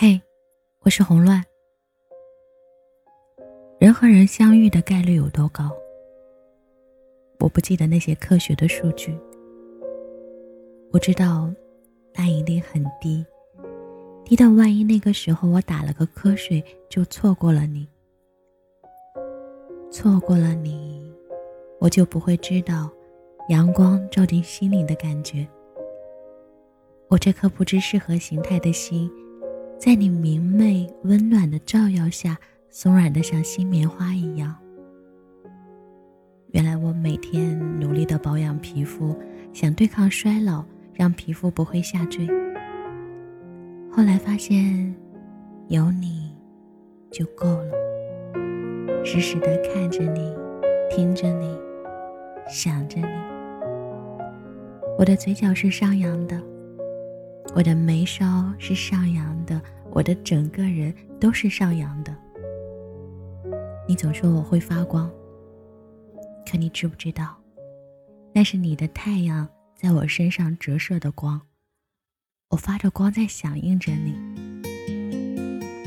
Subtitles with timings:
[0.00, 0.22] 嘿，
[0.82, 1.42] 我是红乱。
[3.80, 5.76] 人和人相遇的概率有多高？
[7.40, 9.18] 我不记得那些科学的数据。
[10.92, 11.52] 我知道，
[12.14, 13.26] 那一定很低，
[14.24, 17.84] 低到万一那个时候我打了个瞌睡，就错过了你。
[19.90, 21.12] 错过了你，
[21.80, 22.88] 我就不会知道
[23.48, 25.44] 阳光照进心灵的感觉。
[27.08, 29.10] 我这颗不知是何形态的心。
[29.78, 32.36] 在你明媚温暖的照耀下，
[32.68, 34.52] 松软的像新棉花一样。
[36.48, 39.16] 原来我每天努力的保养皮肤，
[39.52, 42.26] 想对抗衰老，让皮肤不会下坠。
[43.88, 44.92] 后来发现，
[45.68, 46.34] 有你
[47.12, 47.72] 就够了。
[49.04, 50.34] 时时的看着你，
[50.90, 51.56] 听着你，
[52.50, 53.06] 想着你。
[54.98, 56.42] 我的嘴角是上扬的。
[57.58, 62.16] 我的眉梢是上扬的，我的整个人都是上扬的。
[63.88, 65.10] 你总说我会发光，
[66.48, 67.36] 可你知不知道，
[68.32, 71.40] 那是你的太阳在我身上折射的光，
[72.50, 74.14] 我发着光在响应着你。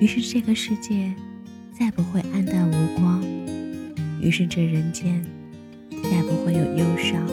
[0.00, 1.12] 于是这个世界
[1.76, 3.20] 再不会暗淡无光，
[4.20, 5.20] 于是这人间
[6.04, 7.26] 再不会有忧伤，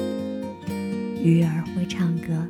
[1.23, 2.47] 鱼儿会唱歌。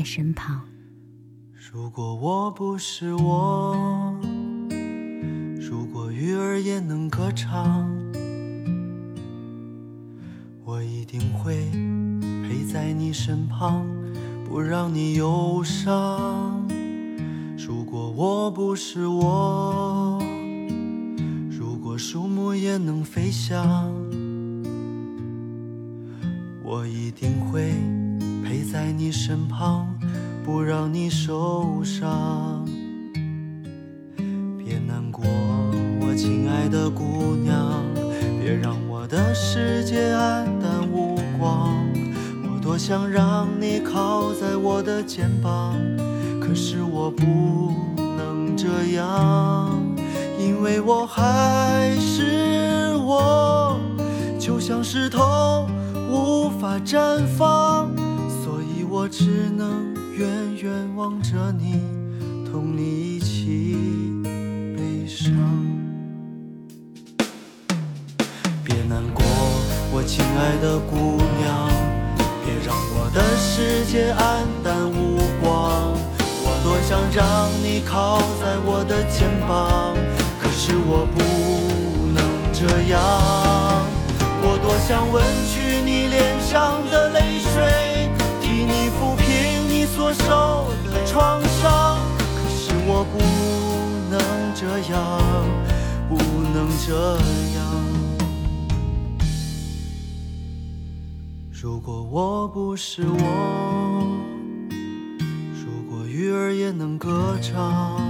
[0.00, 0.62] 在身旁。
[1.70, 4.18] 如果我不是我，
[5.60, 7.86] 如果鱼儿也能歌唱，
[10.64, 11.70] 我一定会
[12.48, 13.86] 陪在你身旁，
[14.48, 16.66] 不让你忧伤。
[17.58, 20.18] 如果我不是我，
[21.50, 23.92] 如果树木也能飞翔。
[26.64, 27.74] 我一定会
[28.50, 29.86] 陪在你身旁，
[30.44, 32.68] 不让你受伤。
[34.58, 35.22] 别难过，
[36.00, 37.80] 我亲爱的姑娘，
[38.42, 41.76] 别让我的世界黯淡无光。
[42.42, 45.76] 我多想让你靠在我的肩膀，
[46.40, 49.80] 可是我不能这样，
[50.40, 53.78] 因为我还是我，
[54.40, 55.68] 就像石头。
[56.12, 57.88] 无法绽放，
[58.92, 61.80] 我只能远远望着你，
[62.44, 63.76] 同你一起
[64.76, 65.32] 悲伤。
[68.64, 69.22] 别难过，
[69.92, 71.70] 我亲爱的姑娘，
[72.44, 75.94] 别让我的世界黯淡无光。
[76.42, 79.94] 我多想让你靠在我的肩膀，
[80.42, 81.20] 可是我不
[82.12, 82.18] 能
[82.52, 83.49] 这样。
[90.12, 91.98] 受的创伤。
[92.36, 93.18] 可是我不
[94.10, 94.20] 能
[94.54, 94.98] 这样，
[96.08, 96.16] 不
[96.52, 97.16] 能这
[97.56, 97.60] 样。
[101.52, 103.18] 如果我不是我，
[105.54, 108.00] 如果鱼儿也能歌唱，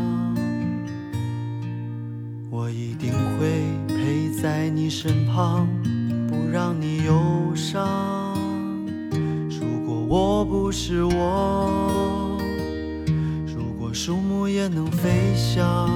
[2.51, 5.67] 我一定会陪在你身旁。
[6.29, 8.35] 不让你忧伤。
[9.49, 11.80] 如果我不是我，
[14.03, 15.87] 树木也能飞翔，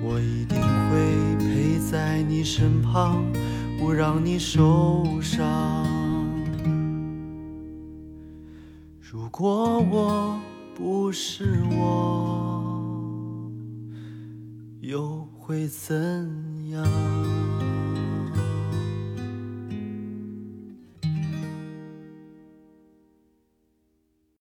[0.00, 3.24] 我一定会陪在你身旁，
[3.76, 5.44] 不让你受伤。
[9.00, 10.40] 如果我
[10.76, 13.50] 不是我，
[14.82, 15.98] 又会怎
[16.70, 17.39] 样？